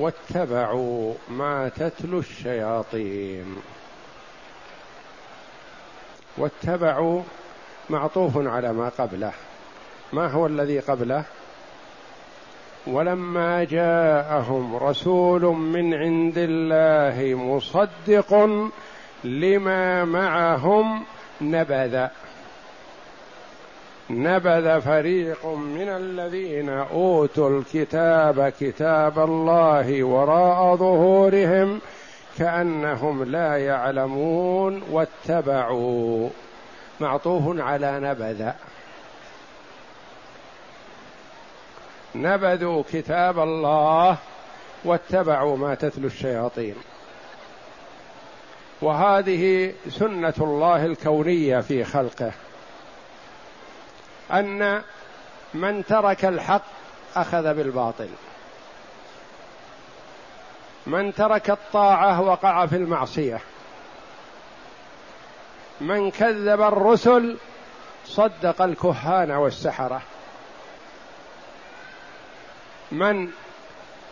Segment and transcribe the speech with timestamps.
[0.00, 3.56] واتبعوا ما تتلو الشياطين.
[6.38, 7.22] واتبعوا
[7.90, 9.32] معطوف على ما قبله.
[10.12, 11.24] ما هو الذي قبله؟
[12.86, 18.48] ولما جاءهم رسول من عند الله مصدق
[19.24, 21.04] لما معهم
[21.40, 22.06] نبذ.
[24.10, 31.80] نبذ فريق من الذين أوتوا الكتاب كتاب الله وراء ظهورهم
[32.38, 36.28] كأنهم لا يعلمون واتبعوا.
[37.00, 38.50] معطوف على نبذ.
[42.14, 44.16] نبذوا كتاب الله
[44.84, 46.74] واتبعوا ما تتلو الشياطين.
[48.82, 52.32] وهذه سنة الله الكونية في خلقه.
[54.32, 54.82] أن
[55.54, 56.62] من ترك الحق
[57.16, 58.08] أخذ بالباطل.
[60.86, 63.40] من ترك الطاعة وقع في المعصية.
[65.80, 67.36] من كذب الرسل
[68.04, 70.02] صدق الكهان والسحرة.
[72.92, 73.30] من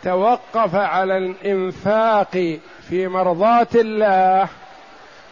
[0.02, 2.58] توقف على الإنفاق
[2.88, 4.48] في مرضاة الله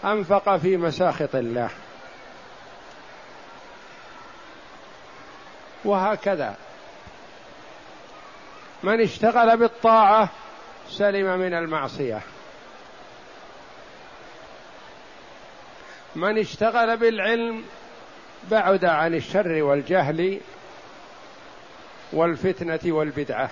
[0.04, 1.70] أنفق في مساخط الله.
[5.86, 6.54] وهكذا.
[8.82, 10.28] من اشتغل بالطاعة
[10.88, 12.20] سلم من المعصية.
[16.16, 17.64] من اشتغل بالعلم
[18.50, 20.40] بعد عن الشر والجهل
[22.12, 23.50] والفتنة والبدعة.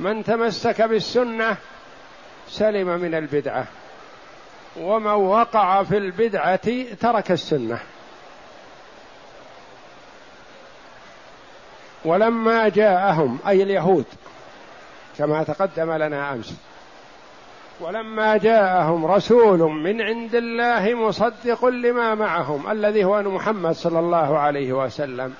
[0.00, 1.56] من تمسك بالسنة
[2.48, 3.66] سلم من البدعة.
[4.76, 7.80] ومن وقع في البدعة ترك السنة.
[12.04, 14.04] ولما جاءهم أي اليهود
[15.18, 16.54] كما تقدم لنا أمس
[17.80, 24.72] ولما جاءهم رسول من عند الله مصدق لما معهم الذي هو محمد صلى الله عليه
[24.72, 25.34] وسلم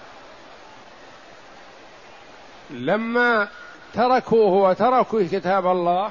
[2.70, 3.48] لما
[3.94, 6.10] تركوه وتركوا كتاب الله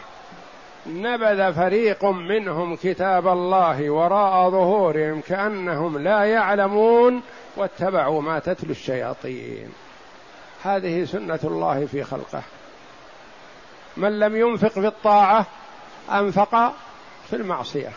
[0.88, 7.22] نبذ فريق منهم كتاب الله وراء ظهورهم كأنهم لا يعلمون
[7.58, 9.70] واتبعوا ما تتلو الشياطين.
[10.64, 12.42] هذه سنة الله في خلقه.
[13.98, 15.46] من لم ينفق في الطاعة
[16.12, 16.74] أنفق
[17.30, 17.92] في المعصية.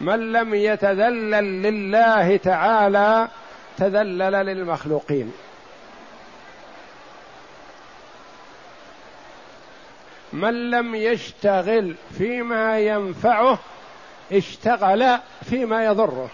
[0.00, 3.28] من لم يتذلل لله تعالى
[3.76, 5.32] تذلل للمخلوقين.
[10.32, 13.58] من لم يشتغل فيما ينفعه
[14.32, 16.30] اشتغل فيما يضره.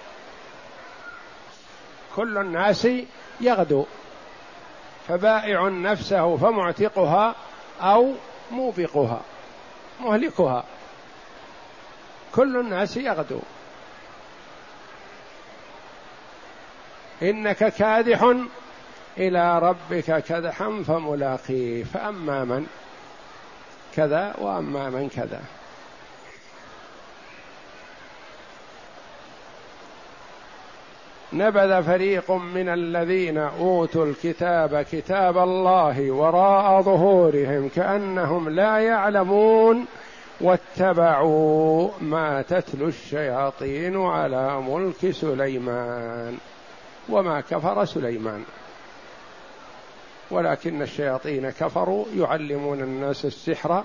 [2.16, 2.88] كل الناس
[3.40, 3.84] يغدو.
[5.08, 7.34] فبائع نفسه فمعتقها
[7.80, 8.12] أو
[8.50, 9.20] موبقها
[10.00, 10.64] مهلكها.
[12.34, 13.40] كل الناس يغدو.
[17.22, 18.34] إنك كادح
[19.18, 22.66] إلى ربك كدحا فملاقيه فأما من
[23.96, 25.42] كذا وأما من كذا.
[31.32, 39.86] نبذ فريق من الذين أوتوا الكتاب كتاب الله وراء ظهورهم كأنهم لا يعلمون
[40.40, 46.36] واتبعوا ما تتلو الشياطين على ملك سليمان
[47.08, 48.44] وما كفر سليمان.
[50.30, 53.84] ولكن الشياطين كفروا يعلمون الناس السحر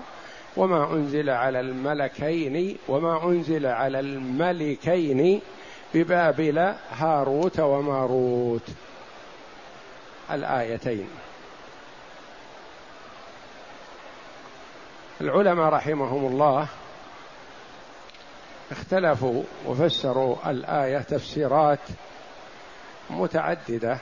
[0.56, 5.40] وما أنزل على الملكين وما أنزل على الملكين
[5.94, 8.68] ببابل هاروت وماروت.
[10.30, 11.08] الآيتين.
[15.20, 16.66] العلماء رحمهم الله
[18.70, 21.78] اختلفوا وفسروا الآية تفسيرات
[23.10, 23.98] متعددة.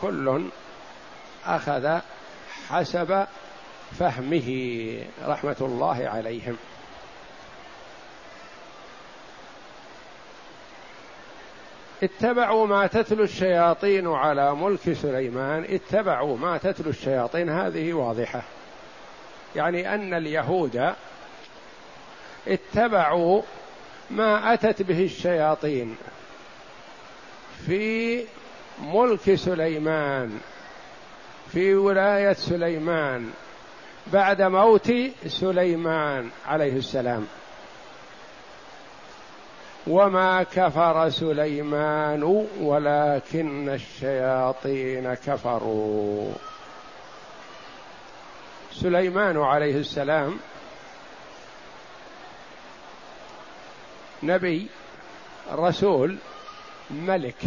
[0.00, 0.44] كل
[1.46, 1.98] أخذ
[2.68, 3.26] حسب
[3.98, 4.48] فهمه
[5.24, 6.56] رحمة الله عليهم.
[12.04, 15.64] اتبعوا ما تتلو الشياطين على ملك سليمان.
[15.64, 17.48] اتبعوا ما تتلو الشياطين.
[17.48, 18.42] هذه واضحة.
[19.56, 20.94] يعني أن اليهود
[22.48, 23.42] اتبعوا
[24.10, 25.96] ما أتت به الشياطين
[27.66, 28.24] في
[28.82, 30.40] ملك سليمان
[31.52, 33.30] في ولاية سليمان
[34.12, 34.92] بعد موت
[35.26, 37.26] سليمان عليه السلام.
[39.86, 42.22] وما كفر سليمان
[42.60, 46.32] ولكن الشياطين كفروا.
[48.72, 50.38] سليمان عليه السلام
[54.22, 54.68] نبي
[55.52, 56.16] رسول
[56.90, 57.42] ملك.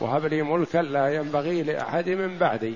[0.00, 2.74] وهب لي ملكا لا ينبغي لأحد من بعدي.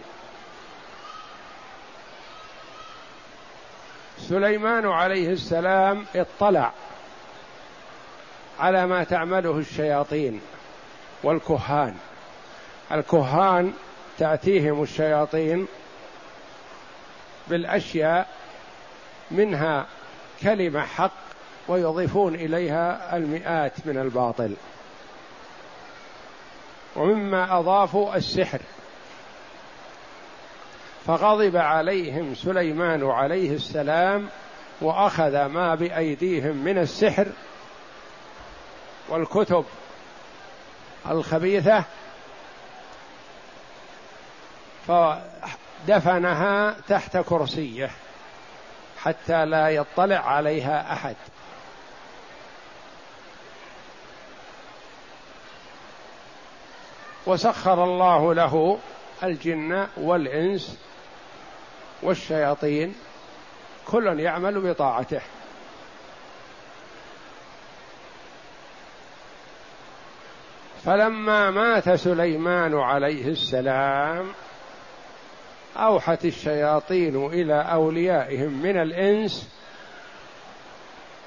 [4.29, 6.73] سليمان عليه السلام اطلع
[8.61, 10.41] على ما تعمله الشياطين
[11.23, 11.95] والكهان.
[12.93, 13.73] الكهان
[14.19, 15.67] تأتيهم الشياطين
[17.49, 18.29] بالأشياء
[19.31, 19.87] منها
[20.43, 21.13] كلمة حق
[21.69, 24.57] ويضيفون إليها المئات من الباطل.
[26.97, 28.61] ومما أضافوا السحر.
[31.07, 34.29] فغضب عليهم سليمان عليه السلام
[34.81, 37.27] وأخذ ما بأيديهم من السحر
[39.09, 39.65] والكتب
[41.11, 41.85] الخبيثة
[44.89, 47.91] فدفنها تحت كرسيه
[48.99, 51.17] حتى لا يطلع عليها أحد.
[57.27, 58.79] وسخر الله له
[59.23, 60.79] الجن والإنس
[62.05, 62.95] والشياطين
[63.87, 65.21] كل يعمل بطاعته.
[70.85, 74.33] فلما مات سليمان عليه السلام
[75.77, 79.49] أوحت الشياطين إلى أوليائهم من الإنس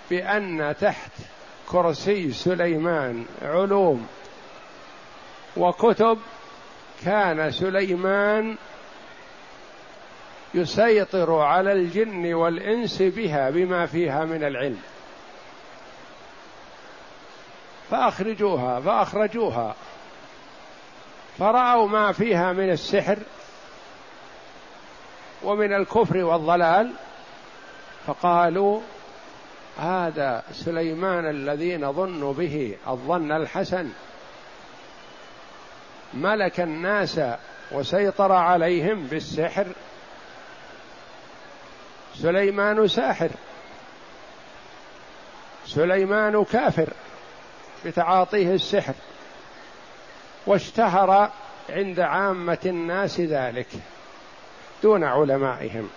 [0.10, 1.12] بأن تحت
[1.70, 4.08] كرسي سليمان علوم
[5.58, 6.18] وكتب
[7.06, 8.58] كان سليمان
[10.57, 14.81] يسيطر على الجن والإنس بها بما فيها من العلم.
[17.92, 19.75] فأخرجوها فأخرجوها.
[21.39, 23.18] فرأوا ما فيها من السحر
[25.44, 26.92] ومن الكفر والضلال.
[28.07, 28.81] فقالوا
[29.80, 33.89] هذا سليمان الذي نظن به الظن الحسن.
[36.13, 37.21] ملك الناس
[37.71, 39.68] وسيطر عليهم بالسحر.
[42.22, 43.30] سليمان ساحر.
[45.66, 46.90] سليمان كافر
[47.86, 48.94] بتعاطيه السحر.
[50.48, 51.31] واشتهر
[51.69, 53.68] عند عامة الناس ذلك
[54.84, 55.90] دون علمائهم.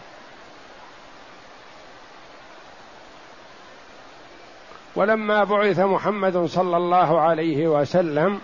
[4.96, 8.40] ولما بعث محمد صلى الله عليه وسلم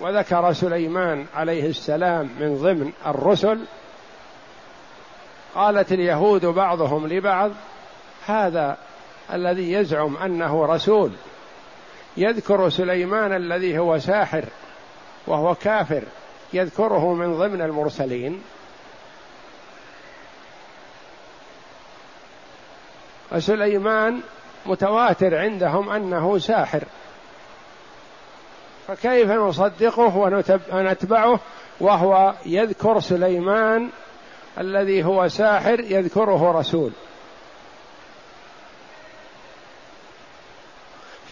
[0.00, 3.64] وذكر سليمان عليه السلام من ضمن الرسل
[5.54, 7.50] قالت اليهود بعضهم لبعض
[8.26, 8.76] هذا
[9.32, 11.10] الذي يزعم أنه رسول.
[12.16, 14.44] يذكر سليمان الذي هو ساحر
[15.26, 16.02] وهو كافر
[16.52, 18.42] يذكره من ضمن المرسلين.
[23.30, 24.20] فسليمان
[24.66, 26.84] متواتر عندهم أنه ساحر.
[28.86, 30.16] فكيف نصدقه
[30.72, 31.40] ونتبعه؟
[31.80, 33.90] وهو يذكر سليمان
[34.58, 36.90] الذي هو ساحر يذكره رسول.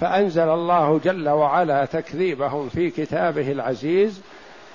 [0.01, 4.21] فأنزل الله جل وعلا تكذيبهم في كتابه العزيز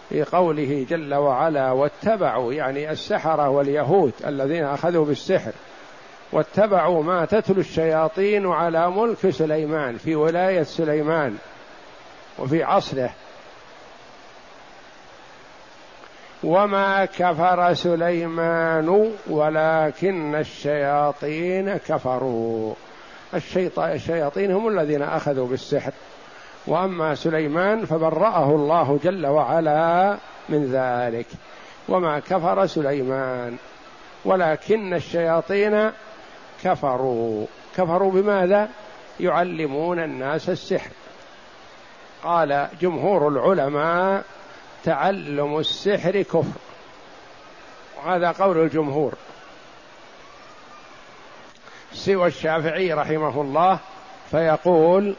[0.10, 5.52] في قوله جل وعلا واتبعوا يعني السحرة واليهود الذين أخذوا بالسحر.
[6.32, 11.38] واتبعوا ما تتلو الشياطين على ملك سليمان في ولاية سليمان
[12.40, 13.10] وفي عصره.
[16.44, 22.74] وما كفر سليمان ولكن الشياطين كفروا.
[23.78, 25.92] الشياطين هم الذين أخذوا بالسحر.
[26.68, 30.18] وأما سليمان فبرأه الله جل وعلا
[30.50, 31.26] من ذلك.
[31.90, 33.58] وما كفر سليمان
[34.26, 35.92] ولكن الشياطين
[36.64, 37.46] كفروا.
[37.78, 38.70] كفروا بماذا؟
[39.20, 40.92] يعلمون الناس السحر.
[42.24, 44.24] قال جمهور العلماء
[44.84, 46.60] تعلم السحر كفر.
[47.98, 49.14] وهذا قول الجمهور.
[51.94, 53.80] سوى الشافعي رحمه الله
[54.32, 55.16] فيقول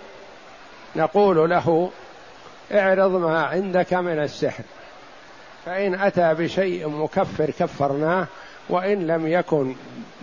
[0.96, 1.90] نقول له
[2.72, 4.64] اعرض ما عندك من السحر.
[5.66, 8.26] فإن أتى بشيء مكفر كفرناه
[8.68, 9.74] وإن لم يكن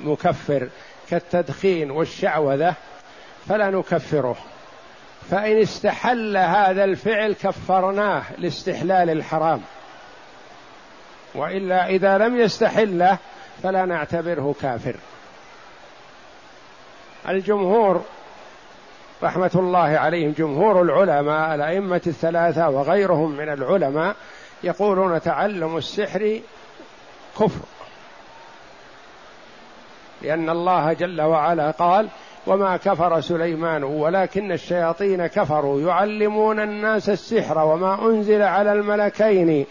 [0.04, 0.70] مكفر
[1.10, 2.76] كالتدخين والشعوذة
[3.48, 4.38] فلا نكفره.
[5.32, 9.62] فإن استحل هذا الفعل كفرناه لاستحلال الحرام.
[11.36, 13.18] وإلا إذا لم يستحله
[13.64, 14.96] فلا نعتبره كافر.
[17.30, 18.02] الجمهور
[19.24, 24.16] رحمة الله عليهم جمهور العلماء الأئمة الثلاثة وغيرهم من العلماء
[24.64, 26.40] يقولون تعلم السحر
[27.40, 27.66] كفر.
[30.22, 32.10] لأن الله جل وعلا قال
[32.48, 35.82] وما كفر سليمان ولكن الشياطين كفروا.
[35.82, 39.66] يعلمون الناس السحر وما أنزل على الملكين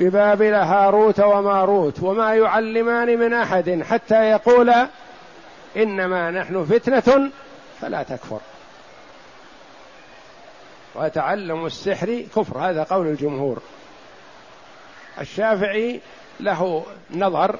[0.00, 4.88] ببابل هاروت وماروت وما يعلمان من أحد حتى يقولا
[5.76, 7.30] إنما نحن فتنة
[7.80, 8.40] فلا تكفر.
[10.94, 13.58] وتعلم السحر كفر هذا قول الجمهور.
[15.20, 16.00] الشافعي
[16.40, 17.56] له نظر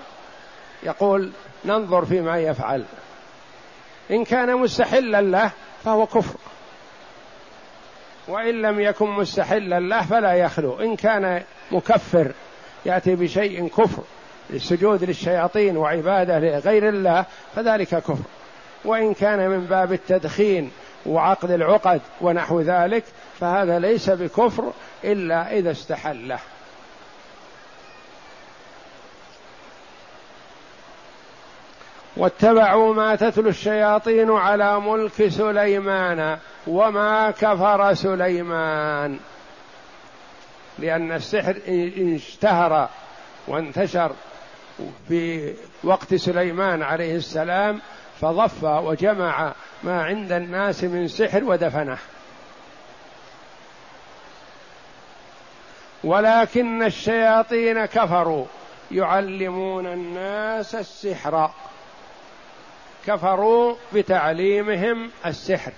[0.82, 1.30] يقول
[1.64, 2.84] ننظر فيما يفعل.
[4.10, 5.50] إن كان مستحلا له
[5.84, 6.38] فهو كفر.
[8.28, 10.80] وإن لم يكن مستحلا له فلا يخلو.
[10.80, 12.32] إن كان مكفر
[12.86, 14.02] يأتي بشيء كفر
[14.50, 17.24] للسجود للشياطين وعبادة لغير الله
[17.56, 18.24] فذلك كفر.
[18.84, 20.70] وإن كان من باب التدخين
[21.06, 23.04] وعقد العقد ونحو ذلك
[23.40, 24.72] فهذا ليس بكفر
[25.04, 26.38] إلا إذا استحله.
[32.18, 39.18] واتبعوا ما تتلو الشياطين على ملك سليمان وما كفر سليمان.
[40.78, 41.56] لأن السحر
[41.98, 42.88] اشتهر
[43.48, 44.12] وانتشر
[45.08, 47.80] في وقت سليمان عليه السلام
[48.20, 51.98] فضف وجمع ما عند الناس من سحر ودفنه.
[56.04, 58.44] ولكن الشياطين كفروا
[58.90, 61.50] يعلمون الناس السحر.
[63.08, 65.72] كفروا بتعليمهم السحر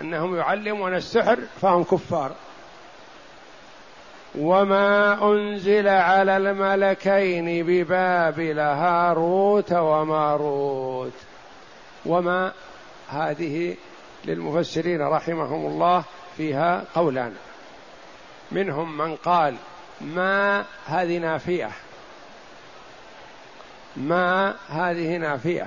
[0.00, 2.32] أنهم يعلمون السحر فهم كفار.
[4.38, 11.12] وما أنزل على الملكين ببابل هاروت وماروت.
[12.06, 12.52] وما
[13.08, 13.76] هذه
[14.24, 16.04] للمفسرين رحمهم الله
[16.36, 17.34] فيها قولان.
[18.52, 19.54] منهم من قال
[20.00, 21.70] ما هذه نافية؟
[23.96, 25.66] ما هذه نافية؟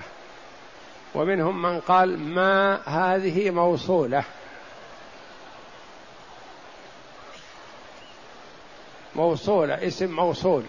[1.16, 4.24] ومنهم من قال ما هذه موصولة.
[9.16, 10.64] موصولة اسم موصول.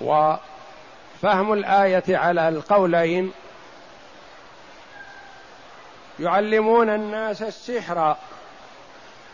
[0.00, 3.32] وفهم الآية على القولين.
[6.20, 8.16] يعلمون الناس السحر.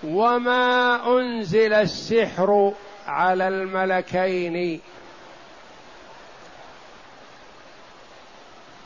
[0.05, 2.73] وما أنزل السحر
[3.07, 4.81] على الملكين.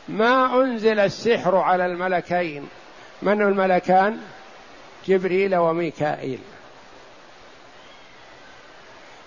[0.08, 2.68] ما أنزل السحر على الملكين.
[3.22, 4.20] من الملكان؟
[5.06, 6.38] جبريل وميكائيل.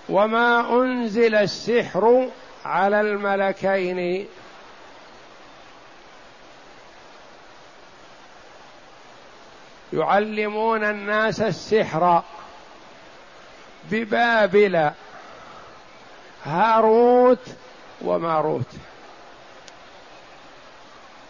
[0.09, 2.29] وما أنزل السحر
[2.65, 4.27] على الملكين.
[9.93, 12.23] يعلمون الناس السحر
[13.91, 14.91] ببابل
[16.45, 17.47] هاروت
[18.01, 18.67] وماروت.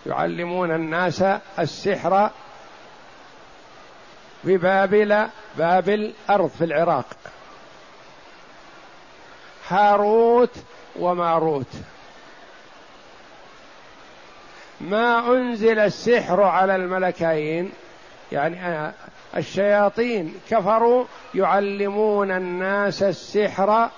[0.05, 1.23] يعلمون الناس
[1.59, 2.29] السحر
[4.43, 7.05] ببابل بابل أرض في العراق.
[9.69, 10.55] هاروت
[10.95, 11.67] وماروت.
[14.81, 17.71] ما أنزل السحر على الملكين
[18.31, 18.91] يعني
[19.37, 23.89] الشياطين كفروا يعلمون الناس السحر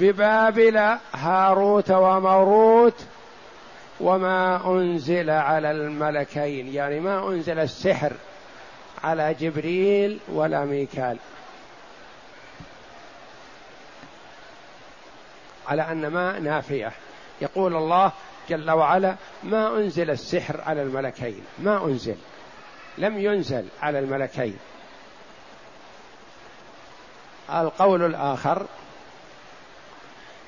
[0.00, 2.94] ببابل هاروت وماروت.
[4.00, 8.12] وما أنزل على الملكين يعني ما أنزل السحر
[9.04, 11.18] على جبريل ولا ميكال.
[15.68, 16.92] على أن ما نافية.
[17.40, 18.12] يقول الله
[18.48, 22.16] جل وعلا ما أنزل السحر على الملكين ما أنزل
[22.98, 24.58] لم ينزل على الملكين.
[27.50, 28.66] القول الآخر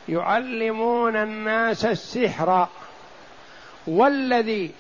[0.09, 2.69] يعلمون الناس السحر.
[3.87, 4.71] والذي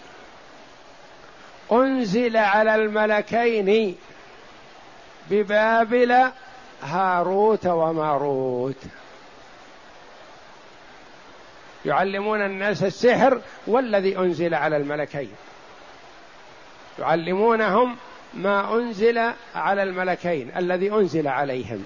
[1.72, 3.96] أنزل على الملكين
[5.30, 6.30] ببابل
[6.82, 8.76] هاروت وماروت.
[11.84, 15.32] يعلمون الناس السحر والذي أنزل على الملكين.
[16.98, 17.96] يعلمونهم
[18.34, 21.84] ما أنزل على الملكين الذي أنزل عليهم.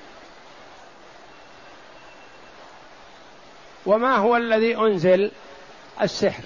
[3.86, 5.30] وما هو الذي أنزل؟
[6.02, 6.42] السحر.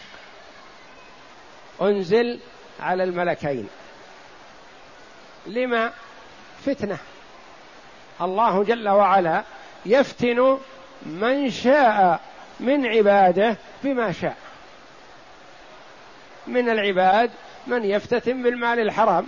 [1.83, 2.39] أنزل
[2.81, 3.69] على الملكين.
[5.47, 5.93] لما؟
[6.67, 6.99] فتنة.
[8.21, 9.43] الله جل وعلا
[9.87, 10.59] يفتن
[11.07, 12.21] من شاء
[12.61, 14.37] من عباده بما شاء.
[16.47, 17.31] من العباد
[17.67, 19.27] من يفتتن بالمال الحرام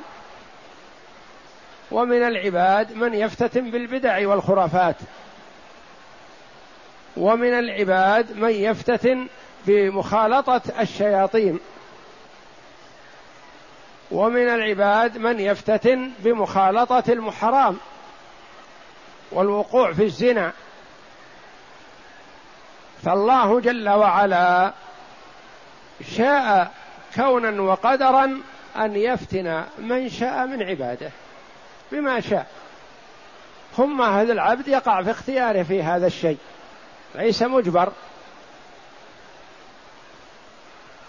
[1.90, 4.96] ومن العباد من يفتتن بالبدع والخرافات
[7.16, 9.26] ومن العباد من يفتتن
[9.66, 11.60] بمخالطة الشياطين.
[14.12, 17.76] ومن العباد من يفتتن بمخالطة المحرام
[19.32, 20.52] والوقوع في الزنا.
[23.02, 24.72] فالله جل وعلا
[26.16, 26.72] شاء
[27.16, 28.40] كونا وقدرا
[28.76, 31.10] أن يفتن من شاء من عباده
[31.92, 32.46] بما شاء.
[33.76, 36.38] ثم هذا العبد يقع في اختياره في هذا الشيء.
[37.14, 37.92] ليس مجبر.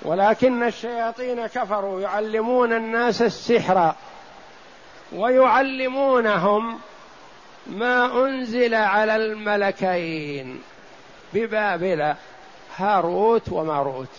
[0.03, 3.95] ولكن الشياطين كفروا يعلمون الناس السحر
[5.11, 6.79] ويعلمونهم
[7.67, 10.61] ما أنزل على الملكين
[11.33, 12.15] ببابل
[12.77, 14.09] هاروت وماروت.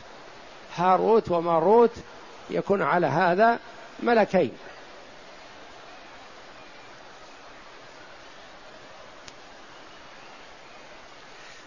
[0.77, 1.93] هاروت وماروت
[2.51, 3.59] يكون على هذا
[4.03, 4.53] ملكين.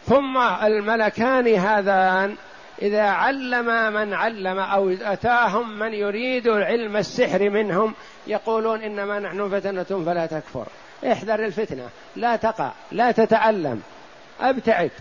[0.05, 2.35] ثم الملكان هذان
[2.81, 7.93] إذا علم من علم أو أتاهم من يريد علم السحر منهم
[8.27, 10.67] يقولون إنما نحن فتنة فلا تكفر.
[11.11, 13.81] احذر الفتنة لا تقع لا تتعلم
[14.41, 14.91] أبتعد.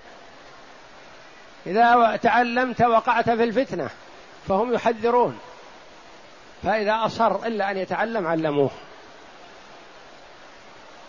[1.66, 3.90] إذا تعلمت وقعت في الفتنة
[4.48, 5.38] فهم يحذرون
[6.62, 8.70] فإذا أصر إلا أن يتعلم علموه.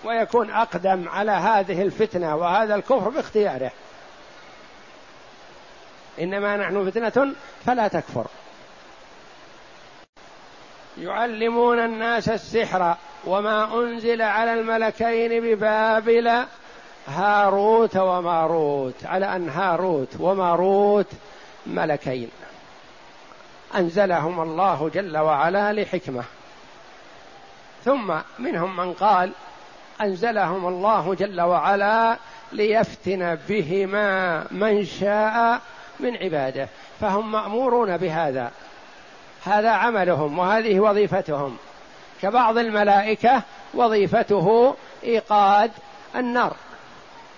[0.06, 3.72] ويكون أقدم على هذه الفتنة وهذا الكفر باختياره.
[6.20, 7.34] إنما نحن فتنة
[7.66, 8.26] فلا تكفر.
[10.98, 12.96] يعلمون الناس السحر
[13.26, 16.46] وما أنزل على الملكين ببابل
[17.08, 21.08] هاروت وماروت على أن هاروت وماروت
[21.66, 22.30] ملكين.
[23.76, 26.24] أنزلهم الله جل وعلا لحكمة.
[27.86, 29.32] ثم منهم من قال
[30.02, 32.18] أنزلهم الله جل وعلا
[32.52, 35.62] ليفتن بهما من شاء
[36.00, 36.68] من عباده
[37.01, 38.51] فهم مأمورون بهذا.
[39.46, 41.57] هذا عملهم وهذه وظيفتهم.
[42.22, 43.42] كبعض الملائكة
[43.74, 45.72] وظيفته إيقاد
[46.16, 46.55] النار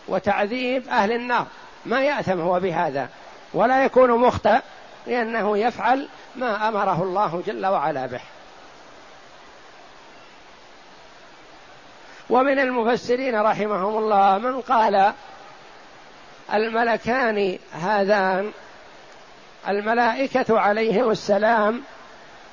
[0.08, 1.46] وتعذيب أهل النار.
[1.86, 3.10] ما يأثم هو بهذا.
[3.54, 4.60] ولا يكون مخطئ
[5.08, 8.22] لأنه يفعل ما أمره الله جل وعلا به.
[12.30, 15.14] ومن المفسرين رحمهم الله من قال
[16.54, 18.52] الملكان هذان
[19.68, 21.84] الملائكة عليهم السلام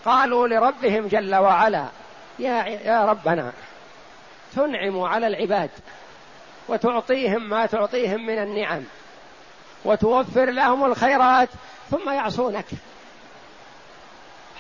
[0.05, 1.87] قالوا لربهم جل وعلا
[2.39, 3.53] يا يا ربنا
[4.57, 5.71] تنعم على العباد
[6.69, 8.83] وتعطيهم ما تعطيهم من النعم
[9.85, 11.49] وتوفر لهم الخيرات
[11.91, 12.67] ثم يعصونك.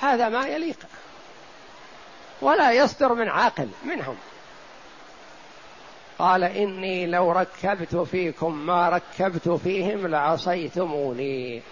[0.03, 0.79] هذا ما يليق
[2.41, 4.17] ولا يصدر من عاقل منهم.
[6.19, 11.63] قال إني لو ركبت فيكم ما ركبت فيهم لعصيتموني.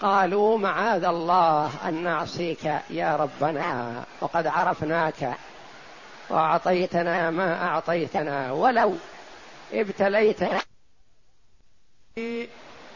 [0.00, 5.36] قالوا معاذ الله أن نعصيك يا ربنا وقد عرفناك
[6.30, 8.94] وأعطيتنا ما أعطيتنا ولو
[9.72, 10.60] ابتليتنا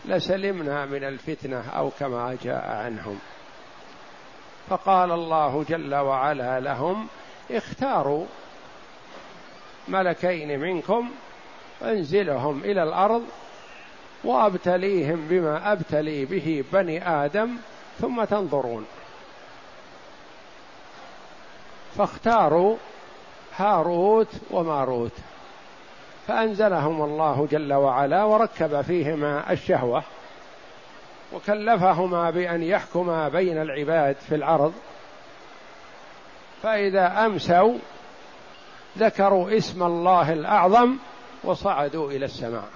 [0.05, 3.19] لسلمنا من الفتنة أو كما جاء عنهم.
[4.69, 7.09] فقال الله جل وعلا لهم
[7.51, 8.27] اختاروا
[9.89, 11.11] ملكين منكم
[11.83, 13.23] انزلهم إلى الأرض
[14.25, 17.57] وأبتليهم بما أبتلي به بني آدم
[18.01, 18.87] ثم تنظرون.
[21.99, 22.77] فاختاروا
[23.57, 25.13] هاروت وماروت.
[26.29, 30.03] فأنزلهم الله جل وعلا وركب فيهما الشهوة
[31.33, 34.73] وكلفهما بأن يحكما بين العباد في الأرض.
[36.63, 37.79] فإذا أمسوا
[38.99, 40.97] ذكروا اسم الله الأعظم
[41.45, 42.69] وصعدوا إلى السماء.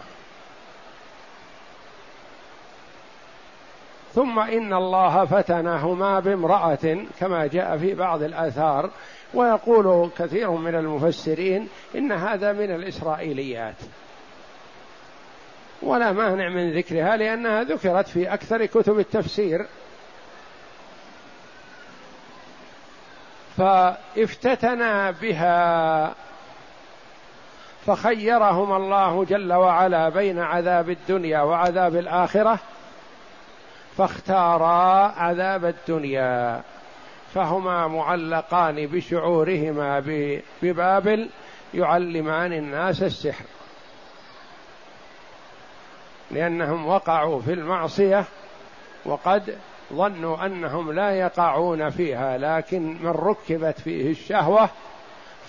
[4.15, 8.91] ثم إن الله فتنهما بامرأة كما جاء في بعض الآثار
[9.35, 13.77] ويقول كثير من المفسرين إن هذا من الإسرائيليات.
[15.83, 19.67] ولا مانع من ذكرها لأنها ذكرت في أكثر كتب التفسير.
[23.61, 26.15] فافتتنا بها
[27.87, 32.59] فخيرهم الله جل وعلا بين عذاب الدنيا وعذاب الآخرة
[33.97, 36.63] فاختارا عذاب الدنيا
[37.35, 40.01] فهما معلقان بشعورهما
[40.63, 41.29] ببابل
[41.75, 43.45] يعلمان الناس السحر.
[46.31, 48.25] لأنهم وقعوا في المعصية
[49.05, 49.59] وقد
[49.93, 54.69] ظنوا أنهم لا يقعون فيها لكن من ركبت فيه الشهوة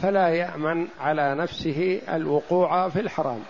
[0.02, 3.44] فلا يأمن على نفسه الوقوع في الحرام.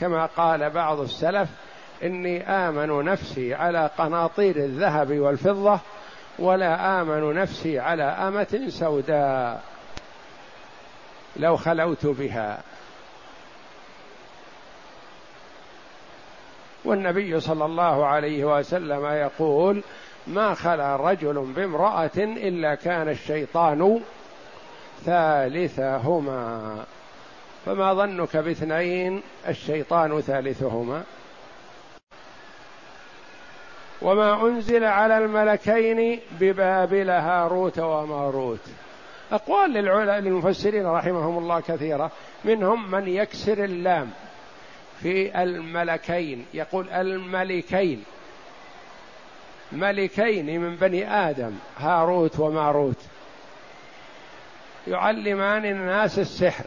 [0.00, 1.48] كما قال بعض السلف
[2.02, 5.80] إني آمن نفسي على قناطير الذهب والفضة
[6.38, 9.62] ولا آمن نفسي على أمة سوداء.
[11.36, 12.62] لو خلوت بها.
[16.84, 19.82] والنبي صلى الله عليه وسلم يقول
[20.26, 24.00] ما خلا رجل بامرأة إلا كان الشيطان
[25.04, 26.84] ثالثهما.
[27.66, 31.02] فما ظنك باثنين الشيطان ثالثهما؟
[34.02, 38.60] وما أنزل على الملكين ببابل هاروت وماروت.
[39.32, 39.72] أقوال
[40.24, 42.10] للمفسرين رحمهم الله كثيرة.
[42.44, 44.10] منهم من يكسر اللام.
[45.02, 46.46] في الملكين.
[46.54, 48.04] يقول الملكين.
[49.72, 53.02] ملكين من بني آدم هاروت وماروت.
[54.88, 56.64] يعلمان الناس السحر.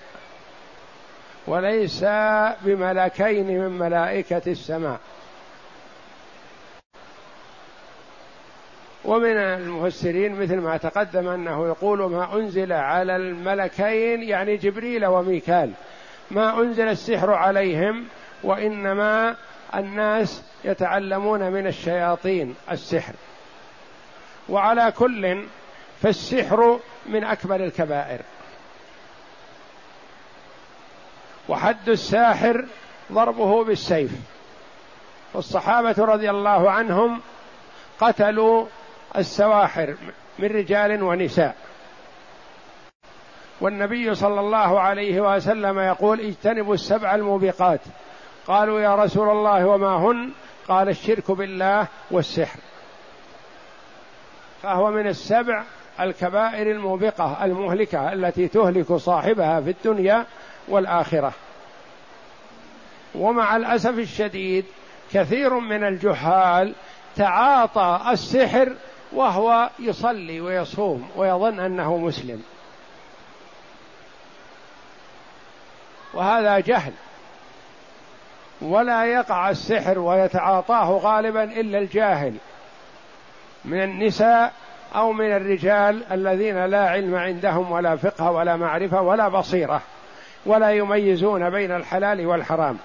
[1.48, 2.04] وليس
[2.62, 5.00] بملكين من ملائكة السماء.
[9.06, 15.72] ومن المفسرين مثل ما تقدم أنه يقول ما أنزل على الملكين يعني جبريل وميكال.
[16.32, 18.06] ما أنزل السحر عليهم
[18.43, 19.36] وإنما
[19.75, 23.13] الناس يتعلمون من الشياطين السحر.
[24.49, 25.45] وعلى كل
[26.01, 28.21] فالسحر من أكبر الكبائر.
[31.49, 32.65] وحد الساحر
[33.12, 34.12] ضربه بالسيف.
[35.34, 37.21] والصحابة رضي الله عنهم
[37.99, 38.65] قتلوا
[39.17, 39.95] السواحر
[40.39, 41.56] من رجال ونساء.
[43.62, 47.80] والنبي صلى الله عليه وسلم يقول اجتنبوا السبع الموبقات.
[48.47, 50.32] قالوا يا رسول الله وما هن؟
[50.67, 52.60] قال الشرك بالله والسحر.
[54.63, 55.63] فهو من السبع
[55.99, 60.25] الكبائر الموبقة المهلكة التي تهلك صاحبها في الدنيا
[60.67, 61.34] والآخرة.
[63.15, 64.65] ومع الأسف الشديد
[65.13, 66.73] كثير من الجهال
[67.15, 68.75] تعاطى السحر
[69.12, 72.43] وهو يصلي ويصوم ويظن أنه مسلم.
[76.13, 76.93] وهذا جهل.
[78.62, 82.34] ولا يقع السحر ويتعاطاه غالبا إلا الجاهل
[83.65, 84.54] من النساء
[84.95, 89.82] أو من الرجال الذين لا علم عندهم ولا فقه ولا معرفة ولا بصيرة
[90.45, 92.78] ولا يميزون بين الحلال والحرام.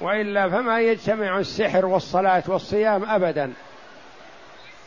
[0.00, 3.52] وإلا فما يجتمع السحر والصلاة والصيام ابدا.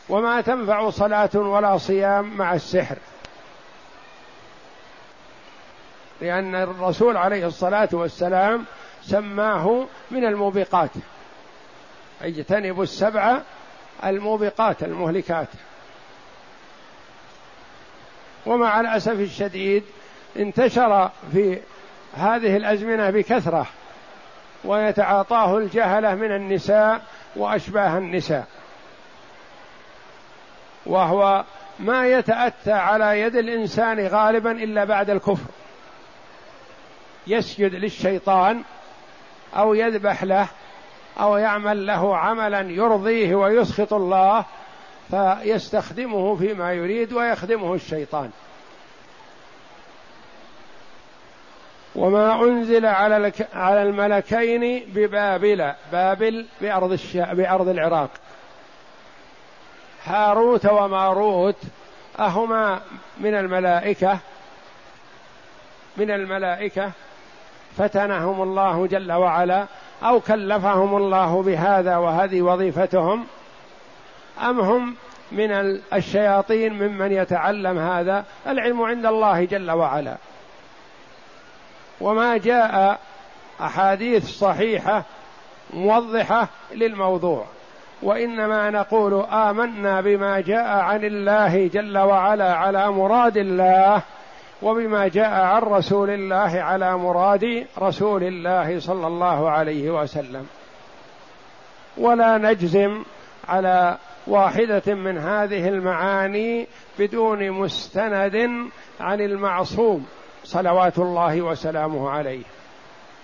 [0.08, 2.96] وما تنفع صلاة ولا صيام مع السحر.
[6.20, 8.64] لأن الرسول عليه الصلاة والسلام
[9.02, 10.90] سماه من الموبقات.
[12.22, 13.40] اجتنبوا السبع
[14.04, 15.48] الموبقات المهلكات.
[18.46, 19.84] ومع الأسف الشديد
[20.36, 21.60] انتشر في
[22.14, 23.66] هذه الأزمنة بكثرة
[24.64, 27.02] ويتعاطاه الجهلة من النساء
[27.36, 28.46] وأشباه النساء.
[30.86, 31.44] وهو
[31.78, 35.50] ما يتأتى على يد الإنسان غالبا إلا بعد الكفر.
[37.26, 38.62] يسجد للشيطان
[39.56, 40.48] أو يذبح له
[41.20, 44.44] أو يعمل له عملا يرضيه ويسخط الله
[45.10, 48.30] فيستخدمه فيما يريد ويخدمه الشيطان.
[51.96, 58.10] وما أنزل على على الملكين ببابل بابل بأرض الشا بأرض العراق.
[60.04, 61.56] هاروت وماروت
[62.18, 62.80] أهما
[63.20, 64.18] من الملائكة
[65.96, 66.92] من الملائكة
[67.76, 69.66] فتنهم الله جل وعلا
[70.02, 73.24] أو كلفهم الله بهذا وهذه وظيفتهم
[74.42, 74.94] أم هم
[75.32, 80.16] من الشياطين ممن يتعلم هذا؟ العلم عند الله جل وعلا.
[82.00, 83.00] وما جاء
[83.60, 85.04] أحاديث صحيحة
[85.74, 87.44] موضحة للموضوع.
[88.02, 94.02] وإنما نقول آمنا بما جاء عن الله جل وعلا على مراد الله
[94.62, 100.46] وبما جاء عن رسول الله على مراد رسول الله صلى الله عليه وسلم.
[101.96, 103.02] ولا نجزم
[103.48, 106.66] على واحدة من هذه المعاني
[106.98, 108.36] بدون مستند
[109.00, 110.06] عن المعصوم
[110.44, 112.42] صلوات الله وسلامه عليه.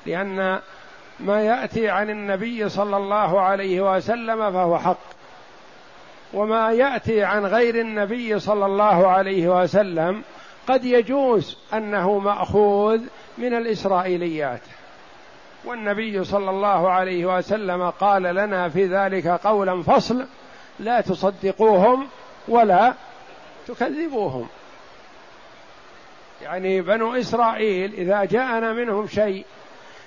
[0.06, 0.60] لأن
[1.20, 4.98] ما يأتي عن النبي صلى الله عليه وسلم فهو حق.
[6.34, 10.22] وما يأتي عن غير النبي صلى الله عليه وسلم
[10.68, 13.00] قد يجوز أنه مأخوذ
[13.38, 14.60] من الإسرائيليات.
[15.64, 20.26] والنبي صلى الله عليه وسلم قال لنا في ذلك قولا فصل
[20.80, 22.08] لا تصدقوهم
[22.48, 22.94] ولا
[23.68, 24.48] تكذبوهم.
[26.42, 29.44] يعني بنو إسرائيل إذا جاءنا منهم شيء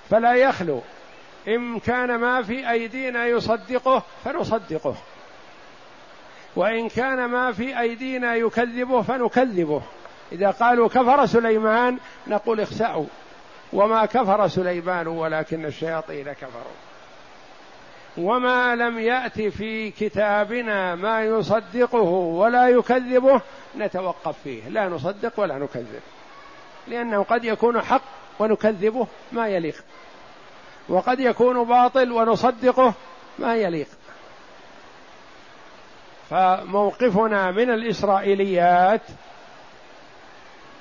[0.09, 0.81] فلا يخلو.
[1.47, 4.95] إن كان ما في أيدينا يصدقه فنصدقه.
[6.55, 9.81] وإن كان ما في أيدينا يكذبه فنكذبه.
[10.31, 13.05] إذا قالوا كفر سليمان نقول اخسأوا.
[13.73, 16.77] وما كفر سليمان ولكن الشياطين كفروا.
[18.17, 23.41] وما لم يأت في كتابنا ما يصدقه ولا يكذبه
[23.77, 24.69] نتوقف فيه.
[24.69, 26.01] لا نصدق ولا نكذب.
[26.87, 28.01] لأنه قد يكون حق
[28.39, 29.83] ونكذبه ما يليق.
[30.89, 32.93] وقد يكون باطل ونصدقه
[33.39, 33.87] ما يليق.
[36.29, 39.01] فموقفنا من الإسرائيليات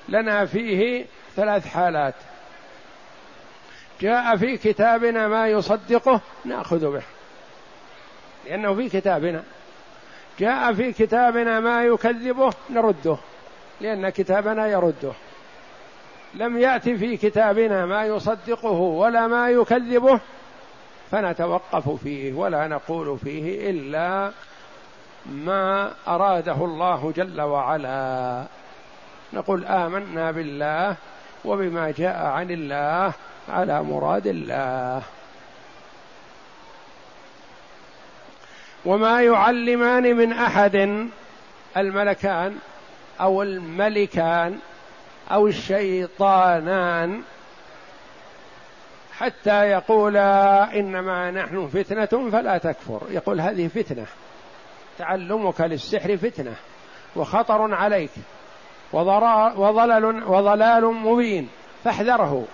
[0.08, 2.14] لنا فيه ثلاث حالات.
[4.00, 7.02] جاء في كتابنا ما يصدقه نأخذ به.
[8.46, 9.42] لأنه في كتابنا.
[10.38, 13.16] جاء في كتابنا ما يكذبه نرده.
[13.80, 15.12] لأن كتابنا يرده.
[16.34, 20.20] لم يأت في كتابنا ما يصدقه ولا ما يكذبه
[21.10, 24.32] فنتوقف فيه ولا نقول فيه إلا
[25.26, 28.44] ما أراده الله جل وعلا.
[29.32, 30.96] نقول آمنا بالله
[31.44, 33.12] وبما جاء عن الله
[33.48, 35.02] على مراد الله.
[38.84, 41.08] وما يعلمان من أحد
[41.76, 42.58] الملكان
[43.20, 44.58] أو الملكان
[45.32, 47.22] أو الشيطانان
[49.18, 53.00] حتى يقولا إنما نحن فتنة فلا تكفر.
[53.10, 54.06] يقول هذه فتنة
[54.98, 56.54] تعلمك للسحر فتنة
[57.16, 58.10] وخطر عليك.
[58.92, 61.48] وضلال وضلال مبين.
[61.84, 62.44] فاحذره.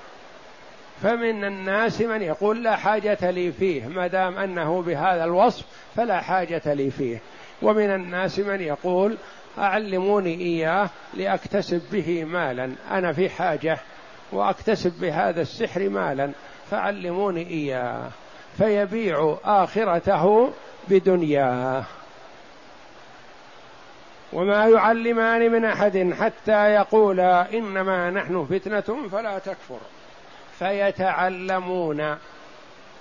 [1.03, 5.65] فمن الناس من يقول لا حاجة لي فيه ما دام أنه بهذا الوصف
[5.97, 7.21] فلا حاجة لي فيه.
[7.63, 9.17] ومن الناس من يقول
[9.59, 12.73] أعلموني إياه لأكتسب به مالا.
[12.91, 13.79] أنا في حاجة
[14.33, 16.33] وأكتسب بهذا السحر مالا.
[16.71, 18.09] فعلموني إياه.
[18.59, 20.51] فيبيع آخرته
[20.89, 21.85] بدنياه.
[24.35, 29.79] وما يعلمان من أحد حتى يقولا إنما نحن فتنة فلا تكفر.
[30.59, 32.17] فيتعلمون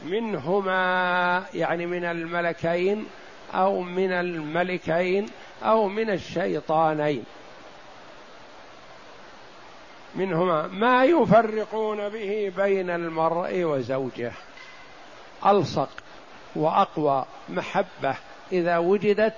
[0.06, 3.06] منهما يعني من الملكين
[3.54, 5.26] أو من الملكين
[5.64, 7.24] أو من الشيطانين.
[10.16, 14.32] منهما ما يفرقون به بين المرء وزوجه.
[15.46, 15.90] ألصق
[16.56, 18.16] وأقوى محبة
[18.52, 19.36] إذا وجدت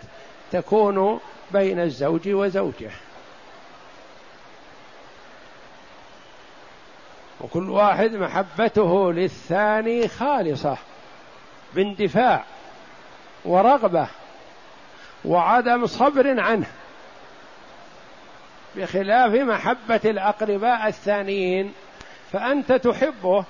[0.52, 1.20] تكون
[1.52, 2.92] بين الزوج وزوجه.
[7.42, 10.78] وكل واحد محبته للثاني خالصة
[11.74, 12.44] باندفاع
[13.46, 14.08] ورغبة
[15.26, 16.68] وعدم صبر عنه
[18.76, 21.74] بخلاف محبة الأقرباء الثانيين.
[22.32, 23.46] فأنت تحبه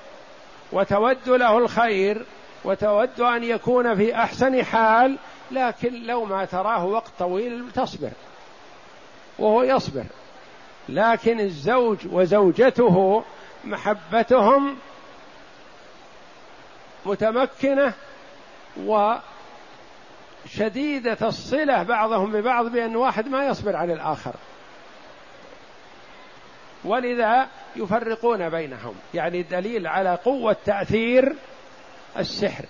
[0.72, 2.26] وتود له الخير
[2.64, 5.18] وتود أن يكون في أحسن حال
[5.52, 8.12] لكن لو ما تراه وقت طويل تصبر
[9.40, 10.04] وهو يصبر.
[10.90, 13.24] لكن الزوج وزوجته
[13.64, 14.78] محبتهم
[17.06, 17.94] متمكنة
[20.46, 24.34] وشديدة الصلة بعضهم ببعض بأن واحد ما يصبر على الآخر.
[26.84, 28.96] ولذا يفرقون بينهم.
[29.14, 31.36] يعني دليل على قوة تأثير
[32.18, 32.66] السحر.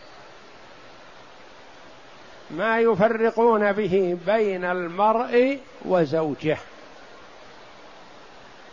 [2.51, 6.57] ما يفرقون به بين المرء وزوجه.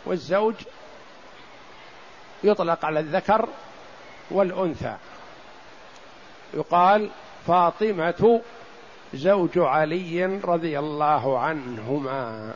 [0.05, 0.55] والزوج
[2.43, 3.49] يطلق على الذكر
[4.31, 4.95] والأنثى.
[6.53, 7.09] يقال
[7.47, 8.41] فاطمة
[9.13, 12.53] زوج علي رضي الله عنهما.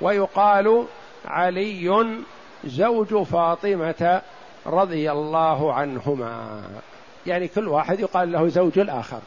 [0.00, 0.86] ويقال
[1.24, 2.22] علي
[2.64, 4.22] زوج فاطمة
[4.66, 6.62] رضي الله عنهما.
[7.26, 9.20] يعني كل واحد يقال له زوج الآخر.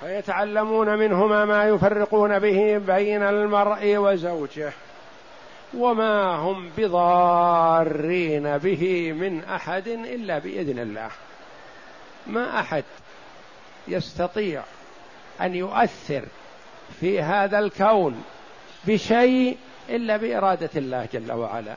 [0.00, 4.72] فيتعلمون منهما ما يفرقون به بين المرء وزوجه
[5.74, 11.10] وما هم بضارين به من أحد إلا بإذن الله.
[12.26, 12.84] ما أحد
[13.88, 14.62] يستطيع
[15.40, 16.24] أن يؤثر
[17.00, 18.24] في هذا الكون
[18.86, 19.56] بشيء
[19.88, 21.74] إلا بإرادة الله جل وعلا.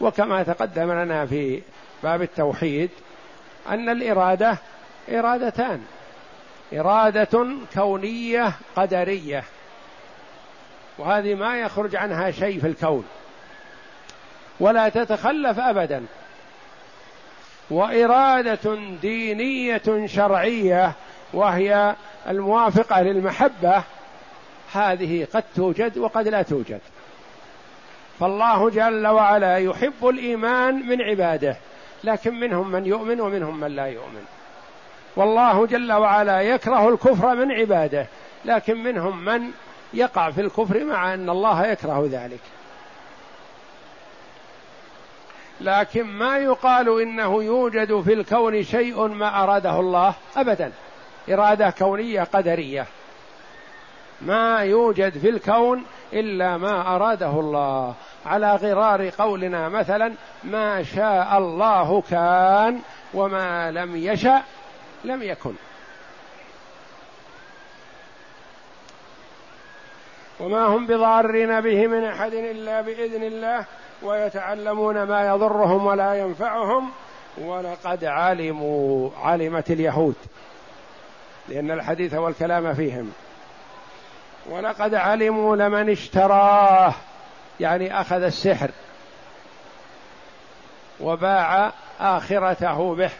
[0.00, 1.62] وكما تقدم لنا في
[2.02, 2.90] باب التوحيد
[3.68, 4.58] أن الإرادة
[5.08, 5.84] إرادتان.
[6.72, 9.44] إرادة كونية قدرية.
[10.98, 13.04] وهذه ما يخرج عنها شيء في الكون.
[14.60, 16.06] ولا تتخلف ابدا.
[17.70, 20.92] وإرادة دينية شرعية
[21.32, 21.96] وهي
[22.28, 23.82] الموافقة للمحبة
[24.72, 26.80] هذه قد توجد وقد لا توجد.
[28.20, 31.56] فالله جل وعلا يحب الإيمان من عباده
[32.04, 34.37] لكن منهم من يؤمن ومنهم من لا يؤمن.
[35.18, 38.06] والله جل وعلا يكره الكفر من عباده
[38.44, 39.50] لكن منهم من
[39.94, 42.40] يقع في الكفر مع أن الله يكره ذلك.
[45.60, 50.72] لكن ما يقال إنه يوجد في الكون شيء ما أراده الله ابدا.
[51.30, 52.86] إرادة كونية قدرية.
[54.20, 57.94] ما يوجد في الكون إلا ما أراده الله.
[58.26, 60.12] على غرار قولنا مثلا
[60.44, 62.80] ما شاء الله كان
[63.14, 64.42] وما لم يشأ
[65.04, 65.54] لم يكن.
[70.40, 73.64] وما هم بضارين به من أحد إلا بإذن الله
[74.02, 76.90] ويتعلمون ما يضرهم ولا ينفعهم
[77.38, 80.14] ولقد علموا علمت اليهود
[81.48, 83.12] لأن الحديث والكلام فيهم.
[84.50, 86.94] ولقد علموا لمن اشتراه
[87.60, 88.70] يعني أخذ السحر
[91.00, 93.10] وباع آخرته به.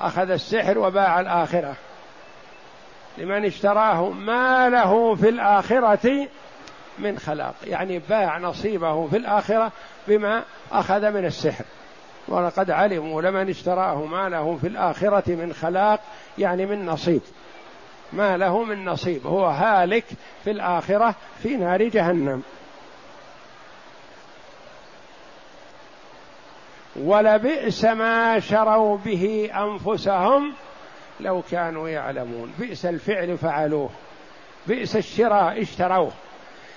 [0.00, 1.74] أخذ السحر وباع الآخرة.
[3.18, 6.28] لمن اشتراه ما له في الآخرة
[6.98, 7.54] من خلاق.
[7.66, 9.72] يعني باع نصيبه في الآخرة
[10.08, 11.64] بما أخذ من السحر.
[12.28, 16.00] ولقد علموا لمن اشتراه ما له في الآخرة من خلاق
[16.38, 17.22] يعني من نصيب.
[18.12, 20.04] ما له من نصيب هو هالك
[20.44, 22.42] في الآخرة في نار جهنم.
[27.00, 30.54] ولبئس ما شروا به أنفسهم
[31.20, 32.52] لو كانوا يعلمون.
[32.58, 33.90] بئس الفعل فعلوه.
[34.66, 36.12] بئس الشراء اشتروه.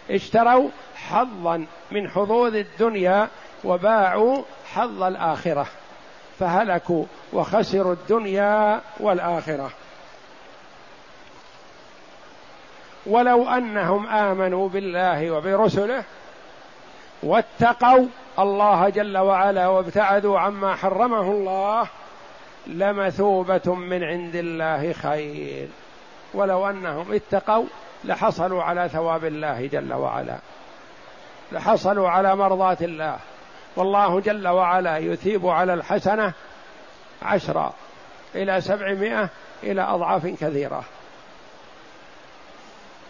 [0.10, 3.28] اشتروا حظا من حظوظ الدنيا
[3.64, 5.68] وباعوا حظ الآخرة.
[6.40, 9.72] فهلكوا وخسروا الدنيا والآخرة.
[13.06, 16.04] ولو أنهم آمنوا بالله وبرسله
[17.24, 18.06] واتقوا
[18.40, 21.88] الله جل وعلا وابتعدوا عما حرمه الله
[22.68, 25.68] لمثوبة من عند الله خير.
[26.34, 27.66] ولو أنهم اتقوا
[28.04, 30.38] لحصلوا على ثواب الله جل وعلا
[31.52, 33.18] لحصلوا على مرضاة الله.
[33.76, 36.34] والله جل وعلا يثيب على الحسنة
[37.22, 37.74] عشرة
[38.36, 39.30] إلى سبعمائة
[39.64, 40.84] إلى أضعاف كثيرة.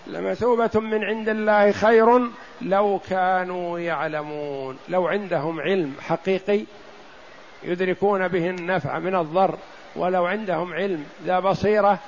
[0.08, 2.22] لمثوبة من عند الله خير
[2.62, 6.62] لو كانوا يعلمون لو عندهم علم حقيقي
[7.64, 9.58] يدركون به النفع من الضر
[9.96, 12.00] ولو عندهم علم ذا بصيرة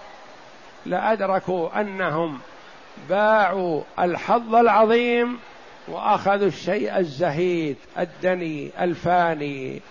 [0.86, 2.40] لأدركوا أنهم
[3.10, 5.40] باعوا الحظ العظيم
[5.88, 9.82] وأخذوا الشيء الزهيد الدني الفاني.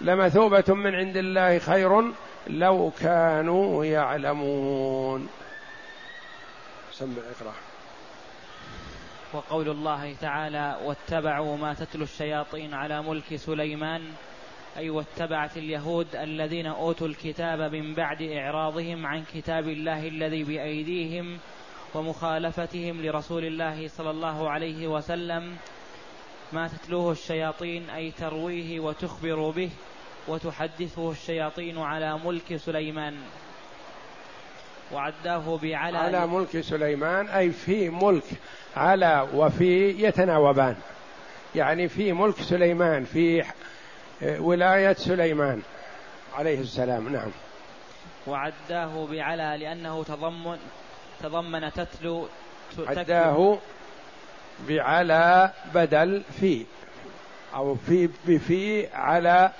[0.00, 2.12] لمثوبة من عند الله خير
[2.46, 5.28] لو كانوا يعلمون.
[6.92, 7.54] سمع اقرأ.
[9.32, 14.02] وقول الله تعالى واتبعوا ما تتلو الشياطين على ملك سليمان.
[14.76, 21.38] أي واتبعت اليهود الذين أوتوا الكتاب من بعد إعراضهم عن كتاب الله الذي بأيديهم
[21.94, 25.56] ومخالفتهم لرسول الله صلى الله عليه وسلم.
[26.52, 29.70] ما تتلوه الشياطين أي ترويه وتخبر به.
[30.30, 33.16] وتحدثه الشياطين على ملك سليمان.
[34.92, 38.24] وعداه بعلى على ملك سليمان أي في ملك
[38.76, 40.76] على وفي يتناوبان.
[41.54, 43.44] يعني في ملك سليمان في
[44.22, 45.62] ولاية سليمان
[46.34, 47.30] عليه السلام نعم.
[48.26, 50.58] وعداه بعلى لأنه تضمن
[51.22, 52.28] تضمن تتلو
[52.78, 53.58] عداه
[54.68, 56.64] بعلى بدل في
[57.54, 59.52] أو في بفي على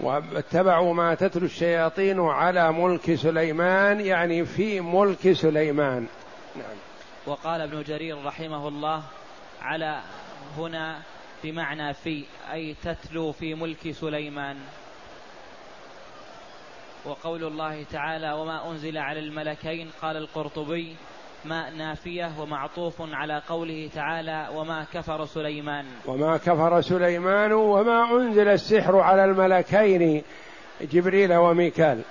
[0.00, 6.06] واتبعوا ما تتلو الشياطين على ملك سليمان يعني في ملك سليمان.
[6.56, 6.76] نعم.
[7.26, 9.02] وقال ابن جرير رحمه الله
[9.62, 10.00] على
[10.58, 11.02] هنا
[11.44, 14.56] بمعنى في أي تتلو في ملك سليمان.
[17.04, 20.96] وقول الله تعالى وما أنزل على الملكين قال القرطبي
[21.44, 25.86] ما نافية ومعطوف على قوله تعالى وما كفر سليمان.
[26.06, 30.22] وما كفر سليمان وما أنزل السحر على الملكين
[30.80, 32.02] جبريل وميكال.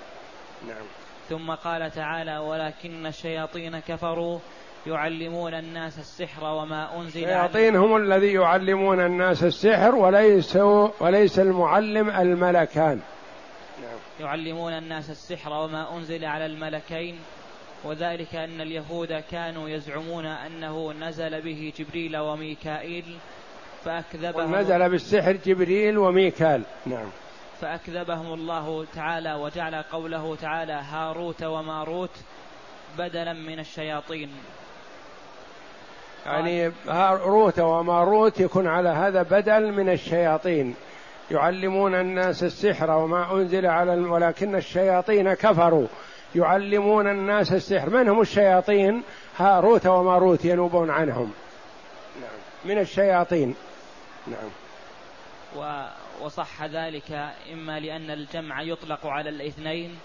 [0.67, 0.85] نعم.
[1.29, 4.39] ثم قال تعالى ولكن الشياطين كفروا
[4.87, 10.55] يعلمون الناس السحر وما أنزل الشياطين هم الذي يعلمون الناس السحر وليس
[10.99, 12.99] وليس المعلم الملكان.
[13.81, 13.99] نعم.
[14.19, 17.19] يعلمون الناس السحر وما أنزل على الملكين.
[17.83, 23.17] وذلك أن اليهود كانوا يزعمون أنه نزل به جبريل وميكائيل
[23.85, 27.09] فأكذبهم نزل بالسحر جبريل وميكال نعم.
[27.61, 32.09] فأكذبهم الله تعالى وجعل قوله تعالى هاروت وماروت
[32.97, 34.29] بدلا من الشياطين.
[36.25, 40.75] يعني هاروت وماروت يكون على هذا بدل من الشياطين.
[41.31, 45.87] يعلمون الناس السحر وما أنزل على ولكن الشياطين كفروا.
[46.35, 47.89] يعلمون الناس السحر.
[47.89, 49.03] من هم الشياطين؟
[49.37, 51.31] هاروت وماروت ينوبون عنهم.
[52.21, 52.29] نعم.
[52.65, 53.55] من الشياطين.
[54.27, 54.49] نعم.
[56.21, 59.99] وصح ذلك إما لأن الجمع يطلق على الاثنين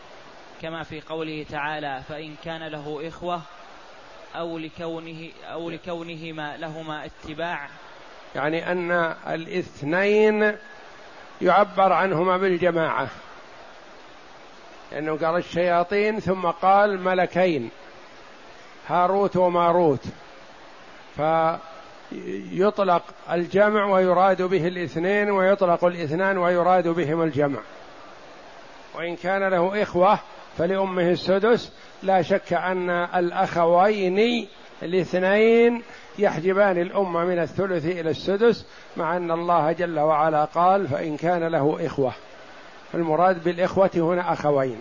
[0.63, 3.41] كما في قوله تعالى فإن كان له إخوة
[4.37, 7.69] أو لكونه أو لكونهما لهما اتباع
[8.35, 10.57] يعني أن الاثنين
[11.43, 13.09] يعبر عنهما بالجماعة.
[14.93, 17.71] لأنه قال الشياطين ثم قال ملكين
[18.89, 20.05] هاروت وماروت.
[21.17, 27.61] فيطلق الجمع ويراد به الاثنين ويطلق الاثنان ويراد بهم الجمع.
[28.95, 30.19] وإن كان له إخوة
[30.59, 31.73] فلأمه السدس
[32.03, 34.49] لا شك أن الأخوين
[34.83, 35.83] الاثنين
[36.19, 38.67] يحجبان الأمة من الثلث إلى السدس
[38.97, 42.13] مع أن الله جل وعلا قال فإن كان له إخوة.
[42.95, 44.77] المراد بالإخوة هنا أخوين.